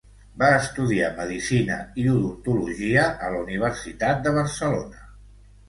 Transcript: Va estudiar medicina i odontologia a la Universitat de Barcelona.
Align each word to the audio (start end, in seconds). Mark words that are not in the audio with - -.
Va 0.43 0.47
estudiar 0.59 1.09
medicina 1.19 1.77
i 2.05 2.07
odontologia 2.15 3.05
a 3.29 3.31
la 3.37 3.45
Universitat 3.45 4.27
de 4.27 4.37
Barcelona. 4.41 5.09